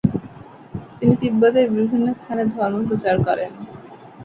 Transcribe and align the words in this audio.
তিনি 0.97 1.13
তিব্বতের 1.21 1.67
বিভিন্ন 1.71 2.07
স্থানে 2.13 2.43
ধর্মপ্রচার 2.55 3.15
করেন। 3.27 3.51